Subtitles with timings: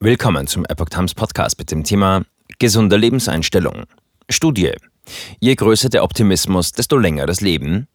[0.00, 2.22] Willkommen zum Epoch Times Podcast mit dem Thema
[2.60, 3.82] Gesunde Lebenseinstellung.
[4.30, 4.70] Studie.
[5.40, 7.88] Je größer der Optimismus, desto länger das Leben.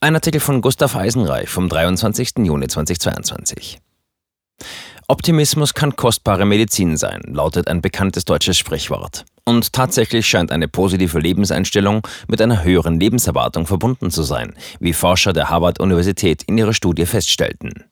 [0.00, 2.38] Ein Artikel von Gustav Eisenreich vom 23.
[2.38, 3.78] Juni 2022.
[5.06, 9.26] Optimismus kann kostbare Medizin sein, lautet ein bekanntes deutsches Sprichwort.
[9.44, 15.34] Und tatsächlich scheint eine positive Lebenseinstellung mit einer höheren Lebenserwartung verbunden zu sein, wie Forscher
[15.34, 17.84] der Harvard-Universität in ihrer Studie feststellten.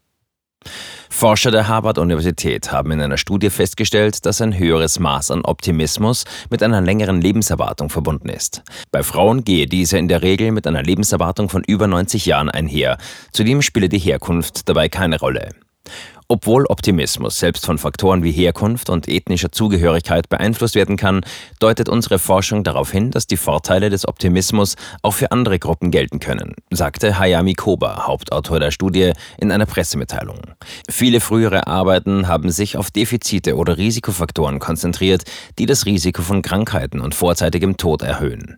[1.14, 6.60] Forscher der Harvard-Universität haben in einer Studie festgestellt, dass ein höheres Maß an Optimismus mit
[6.60, 8.64] einer längeren Lebenserwartung verbunden ist.
[8.90, 12.98] Bei Frauen gehe diese in der Regel mit einer Lebenserwartung von über 90 Jahren einher.
[13.30, 15.50] Zudem spiele die Herkunft dabei keine Rolle.
[16.26, 21.20] Obwohl Optimismus selbst von Faktoren wie Herkunft und ethnischer Zugehörigkeit beeinflusst werden kann,
[21.60, 26.20] deutet unsere Forschung darauf hin, dass die Vorteile des Optimismus auch für andere Gruppen gelten
[26.20, 30.40] können, sagte Hayami Koba, Hauptautor der Studie, in einer Pressemitteilung.
[30.88, 35.24] Viele frühere Arbeiten haben sich auf Defizite oder Risikofaktoren konzentriert,
[35.58, 38.56] die das Risiko von Krankheiten und vorzeitigem Tod erhöhen.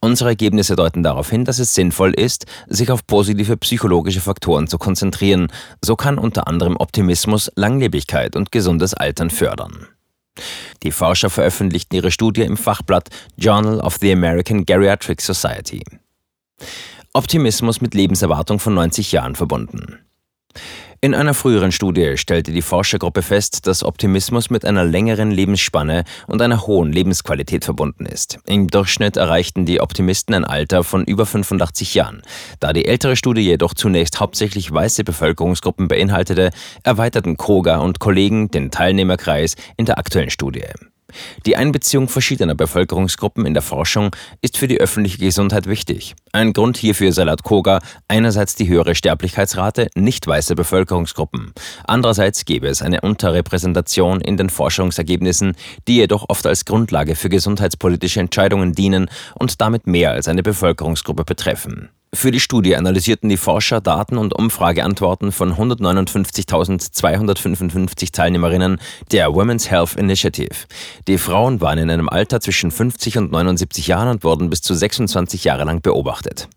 [0.00, 4.78] Unsere Ergebnisse deuten darauf hin, dass es sinnvoll ist, sich auf positive psychologische Faktoren zu
[4.78, 5.48] konzentrieren.
[5.84, 7.07] So kann unter anderem Optimismus
[7.54, 9.88] Langlebigkeit und gesundes Altern fördern.
[10.82, 15.82] Die Forscher veröffentlichten ihre Studie im Fachblatt Journal of the American Geriatric Society.
[17.12, 19.98] Optimismus mit Lebenserwartung von 90 Jahren verbunden.
[21.00, 26.42] In einer früheren Studie stellte die Forschergruppe fest, dass Optimismus mit einer längeren Lebensspanne und
[26.42, 28.40] einer hohen Lebensqualität verbunden ist.
[28.48, 32.22] Im Durchschnitt erreichten die Optimisten ein Alter von über 85 Jahren.
[32.58, 36.50] Da die ältere Studie jedoch zunächst hauptsächlich weiße Bevölkerungsgruppen beinhaltete,
[36.82, 40.64] erweiterten Koga und Kollegen den Teilnehmerkreis in der aktuellen Studie.
[41.46, 46.14] Die Einbeziehung verschiedener Bevölkerungsgruppen in der Forschung ist für die öffentliche Gesundheit wichtig.
[46.32, 51.52] Ein Grund hierfür sei laut Koga einerseits die höhere Sterblichkeitsrate nicht weißer Bevölkerungsgruppen,
[51.84, 55.54] andererseits gäbe es eine Unterrepräsentation in den Forschungsergebnissen,
[55.86, 61.24] die jedoch oft als Grundlage für gesundheitspolitische Entscheidungen dienen und damit mehr als eine Bevölkerungsgruppe
[61.24, 61.90] betreffen.
[62.14, 68.80] Für die Studie analysierten die Forscher Daten und Umfrageantworten von 159.255 Teilnehmerinnen
[69.12, 70.54] der Women's Health Initiative.
[71.06, 74.74] Die Frauen waren in einem Alter zwischen 50 und 79 Jahren und wurden bis zu
[74.74, 76.48] 26 Jahre lang beobachtet.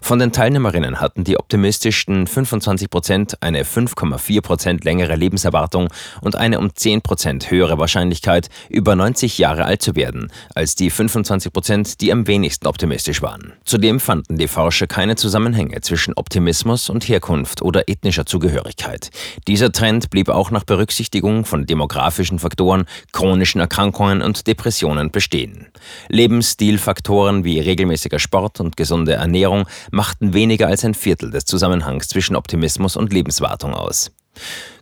[0.00, 5.88] Von den Teilnehmerinnen hatten die optimistischsten 25 Prozent eine 5,4 Prozent längere Lebenserwartung
[6.20, 10.90] und eine um 10 Prozent höhere Wahrscheinlichkeit, über 90 Jahre alt zu werden, als die
[10.90, 13.52] 25 Prozent, die am wenigsten optimistisch waren.
[13.64, 19.10] Zudem fanden die Forscher keine Zusammenhänge zwischen Optimismus und Herkunft oder ethnischer Zugehörigkeit.
[19.46, 25.68] Dieser Trend blieb auch nach Berücksichtigung von demografischen Faktoren, chronischen Erkrankungen und Depressionen bestehen.
[26.08, 32.08] Lebensstilfaktoren wie regelmäßiger Sport und gesunde Ernährung Ernährung machten weniger als ein Viertel des Zusammenhangs
[32.08, 34.10] zwischen Optimismus und Lebenswartung aus.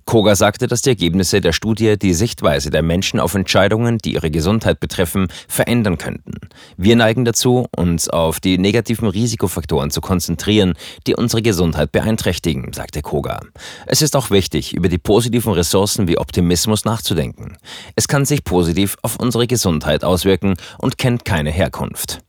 [0.06, 4.30] Koga sagte, dass die Ergebnisse der Studie die Sichtweise der Menschen auf Entscheidungen, die ihre
[4.30, 6.34] Gesundheit betreffen, verändern könnten.
[6.76, 10.74] Wir neigen dazu, uns auf die negativen Risikofaktoren zu konzentrieren,
[11.06, 13.40] die unsere Gesundheit beeinträchtigen, sagte Koga.
[13.86, 17.56] Es ist auch wichtig, über die positiven Ressourcen wie Optimismus nachzudenken.
[17.94, 22.20] Es kann sich positiv auf unsere Gesundheit auswirken und kennt keine Herkunft.